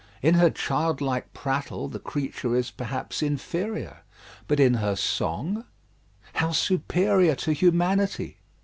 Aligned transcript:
In 0.23 0.33
her 0.33 0.49
childlike 0.49 1.31
prattle, 1.31 1.87
the 1.87 1.99
creature 1.99 2.55
is, 2.55 2.71
perhaps, 2.71 3.21
inferior; 3.21 3.99
but 4.47 4.59
in 4.59 4.73
her 4.81 4.95
song, 4.95 5.63
how 6.33 6.53
superior 6.53 7.35
to 7.35 7.51
humanity! 7.53 8.39